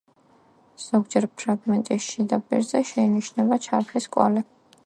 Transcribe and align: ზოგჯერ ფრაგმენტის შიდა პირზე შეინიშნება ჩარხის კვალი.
ზოგჯერ 0.85 1.27
ფრაგმენტის 1.41 2.07
შიდა 2.07 2.41
პირზე 2.49 2.85
შეინიშნება 2.95 3.63
ჩარხის 3.69 4.13
კვალი. 4.17 4.49